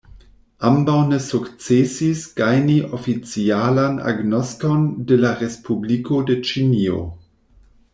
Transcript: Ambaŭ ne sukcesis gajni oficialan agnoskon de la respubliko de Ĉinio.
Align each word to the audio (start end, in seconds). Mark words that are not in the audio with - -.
Ambaŭ 0.69 0.95
ne 1.09 1.19
sukcesis 1.25 2.23
gajni 2.41 2.79
oficialan 2.99 4.03
agnoskon 4.15 4.91
de 5.13 5.23
la 5.25 5.39
respubliko 5.45 6.25
de 6.33 6.43
Ĉinio. 6.51 7.03